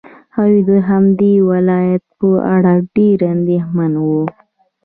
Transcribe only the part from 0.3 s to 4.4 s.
هغوی د همدې ولادت په اړه ډېر اندېښمن وو.